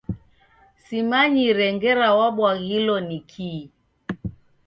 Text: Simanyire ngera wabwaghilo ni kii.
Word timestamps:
Simanyire 0.83 1.67
ngera 1.75 2.07
wabwaghilo 2.17 2.95
ni 3.07 3.19
kii. 3.29 3.63